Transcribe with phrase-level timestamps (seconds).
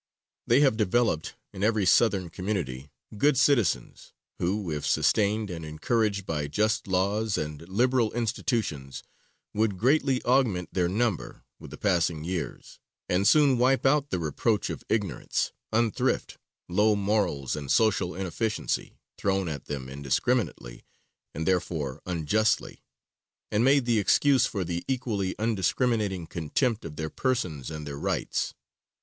[0.47, 6.47] They have developed, in every Southern community, good citizens, who, if sustained and encouraged by
[6.47, 9.03] just laws and liberal institutions,
[9.53, 14.71] would greatly augment their number with the passing years, and soon wipe out the reproach
[14.71, 16.37] of ignorance, unthrift,
[16.67, 20.83] low morals and social inefficiency, thrown at them indiscriminately
[21.35, 22.83] and therefore unjustly,
[23.51, 28.55] and made the excuse for the equally undiscriminating contempt of their persons and their rights.